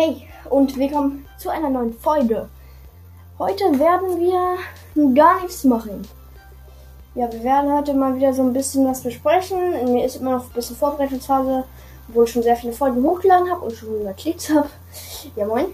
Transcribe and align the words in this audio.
Hey 0.00 0.28
und 0.48 0.78
willkommen 0.78 1.26
zu 1.38 1.48
einer 1.48 1.70
neuen 1.70 1.92
Folge. 1.92 2.48
Heute 3.36 3.64
werden 3.80 4.20
wir 4.20 5.12
gar 5.12 5.40
nichts 5.40 5.64
machen. 5.64 6.06
Ja, 7.16 7.32
wir 7.32 7.42
werden 7.42 7.72
heute 7.72 7.94
mal 7.94 8.14
wieder 8.14 8.32
so 8.32 8.42
ein 8.42 8.52
bisschen 8.52 8.86
was 8.86 9.00
besprechen. 9.00 9.58
Mir 9.92 10.04
ist 10.04 10.14
immer 10.14 10.36
noch 10.36 10.44
ein 10.44 10.52
bisschen 10.52 10.76
Vorbereitungsphase, 10.76 11.64
obwohl 12.08 12.26
ich 12.26 12.30
schon 12.30 12.44
sehr 12.44 12.54
viele 12.54 12.74
Folgen 12.74 13.02
hochgeladen 13.02 13.50
habe 13.50 13.64
und 13.64 13.72
schon 13.72 13.88
100 13.88 14.16
Klicks 14.16 14.50
habe. 14.50 14.70
Ja, 15.34 15.46
moin. 15.46 15.66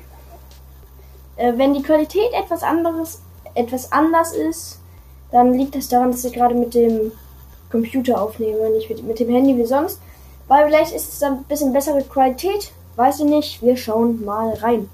Äh, 1.37 1.53
wenn 1.59 1.75
die 1.75 1.83
Qualität 1.83 2.33
etwas 2.33 2.63
anderes, 2.63 3.21
etwas 3.55 3.93
anders 3.93 4.33
ist, 4.33 4.81
dann 5.33 5.53
liegt 5.53 5.75
das 5.75 5.89
daran, 5.89 6.13
dass 6.13 6.25
ich 6.25 6.33
gerade 6.33 6.55
mit 6.55 6.73
dem 6.73 7.13
Computer 7.71 8.23
aufnehme, 8.23 8.71
nicht 8.71 8.89
mit, 8.89 9.05
mit 9.05 9.21
dem 9.21 9.29
Handy 9.29 9.55
wie 9.59 9.67
sonst. 9.67 10.01
Weil 10.49 10.65
vielleicht 10.65 10.95
ist 10.95 11.13
es 11.13 11.19
dann 11.19 11.41
ein 11.41 11.45
bisschen 11.45 11.75
bessere 11.75 12.03
Qualität, 12.05 12.73
Weiß 12.97 13.19
ich 13.19 13.27
nicht, 13.27 13.61
wir 13.61 13.77
schauen 13.77 14.25
mal 14.25 14.55
rein. 14.55 14.89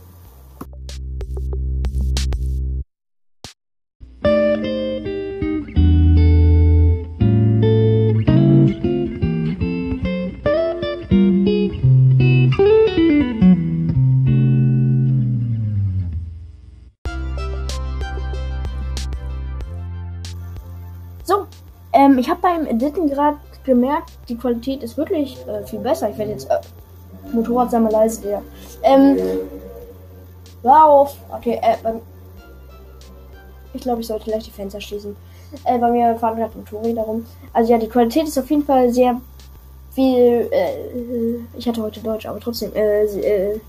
So, 21.25 21.47
ähm, 21.93 22.17
ich 22.17 22.31
habe 22.31 22.41
beim 22.41 22.65
Editen 22.67 23.11
gerade 23.11 23.37
gemerkt, 23.65 24.13
die 24.31 24.39
Qualität 24.39 24.83
ist 24.83 24.97
wirklich 24.97 25.37
äh, 25.47 25.67
viel 25.67 25.81
besser. 25.81 26.09
Ich 26.09 26.17
werde 26.17 26.33
jetzt 26.33 26.49
äh, 26.49 26.61
Motorrad 27.33 27.71
sei 27.71 27.79
mal 27.79 27.93
leise, 27.93 28.23
der. 28.23 28.43
Ähm. 28.83 29.19
Lauf. 30.63 31.17
Okay, 31.31 31.59
äh, 31.63 31.77
beim. 31.83 32.01
Ich 33.73 33.83
glaube, 33.83 34.01
ich 34.01 34.07
sollte 34.07 34.25
gleich 34.25 34.45
die 34.45 34.51
Fenster 34.51 34.81
schließen. 34.81 35.17
Äh, 35.65 35.79
bei 35.79 35.91
mir 35.91 36.17
fahren 36.17 36.37
gerade 36.37 36.57
Motorräder 36.57 37.03
rum. 37.03 37.27
Also 37.53 37.73
ja, 37.73 37.79
die 37.79 37.89
Qualität 37.89 38.25
ist 38.25 38.39
auf 38.39 38.51
jeden 38.51 38.65
Fall 38.65 38.93
sehr 38.93 39.21
viel. 39.93 40.49
Äh, 40.51 41.59
ich 41.59 41.67
hatte 41.69 41.83
heute 41.83 42.01
Deutsch, 42.01 42.27
aber 42.27 42.41
trotzdem. 42.41 42.73
Äh, 42.75 43.05
äh, 43.05 43.61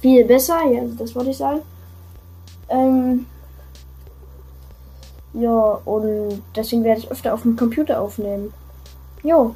viel 0.00 0.24
besser, 0.24 0.58
ja, 0.68 0.82
das 0.98 1.14
wollte 1.14 1.30
ich 1.30 1.36
sagen. 1.36 1.60
Ähm. 2.68 3.26
Ja, 5.34 5.80
und 5.84 6.42
deswegen 6.54 6.84
werde 6.84 7.00
ich 7.00 7.10
öfter 7.10 7.32
auf 7.32 7.42
dem 7.42 7.56
Computer 7.56 8.00
aufnehmen. 8.00 8.52
Jo. 9.22 9.54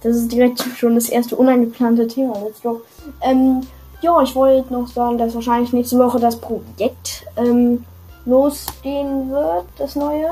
Das 0.00 0.16
ist 0.16 0.30
direkt 0.30 0.60
schon 0.60 0.94
das 0.94 1.08
erste 1.08 1.36
unangeplante 1.36 2.06
Thema. 2.06 2.38
Let's 2.40 2.62
go. 2.62 2.82
Ähm, 3.20 3.62
ja, 4.00 4.22
ich 4.22 4.34
wollte 4.34 4.72
noch 4.72 4.86
sagen, 4.86 5.18
dass 5.18 5.34
wahrscheinlich 5.34 5.72
nächste 5.72 5.98
Woche 5.98 6.20
das 6.20 6.36
Projekt 6.36 7.26
ähm, 7.36 7.84
losgehen 8.24 9.30
wird, 9.30 9.64
das 9.76 9.96
neue. 9.96 10.28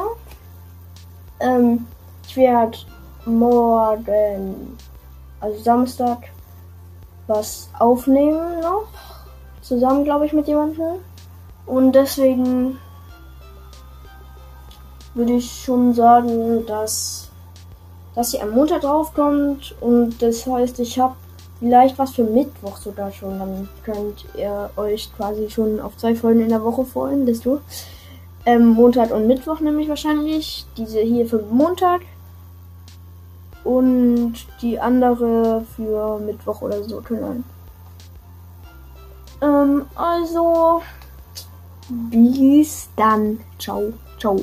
Ähm, 1.41 1.87
ich 2.28 2.37
werde 2.37 2.78
morgen, 3.25 4.77
also 5.41 5.62
Samstag, 5.62 6.28
was 7.27 7.69
aufnehmen 7.78 8.61
noch. 8.61 8.87
Zusammen, 9.62 10.05
glaube 10.05 10.27
ich, 10.27 10.33
mit 10.33 10.47
jemandem. 10.47 11.00
Und 11.67 11.92
deswegen 11.92 12.78
würde 15.14 15.33
ich 15.33 15.64
schon 15.64 15.92
sagen, 15.92 16.64
dass 16.67 17.28
dass 18.17 18.33
sie 18.33 18.41
am 18.41 18.50
Montag 18.50 18.81
draufkommt 18.81 19.77
und 19.81 20.20
das 20.20 20.45
heißt, 20.45 20.81
ich 20.81 20.99
habe 20.99 21.15
vielleicht 21.60 21.99
was 21.99 22.12
für 22.12 22.25
Mittwoch 22.25 22.77
sogar 22.78 23.12
schon. 23.12 23.38
Dann 23.38 23.69
könnt 23.84 24.25
ihr 24.37 24.71
euch 24.77 25.15
quasi 25.16 25.49
schon 25.50 25.81
auf 25.81 25.97
zwei 25.97 26.15
Folgen 26.15 26.41
in 26.41 26.49
der 26.49 26.65
Woche 26.65 26.84
freuen, 26.84 27.27
desto. 27.27 27.60
Ähm, 28.44 28.69
Montag 28.69 29.10
und 29.12 29.27
Mittwoch 29.27 29.60
nämlich 29.60 29.88
wahrscheinlich. 29.88 30.66
Diese 30.77 31.00
hier 31.00 31.27
für 31.27 31.43
Montag. 31.43 32.03
Und 33.65 34.34
die 34.62 34.78
andere 34.78 35.65
für 35.75 36.21
Mittwoch 36.21 36.62
oder 36.62 36.84
so, 36.84 37.00
keine 37.00 37.43
Ähm, 39.43 39.87
also. 39.97 40.83
Bis 41.88 42.88
dann. 42.97 43.41
Ciao. 43.59 43.93
Ciao. 44.19 44.41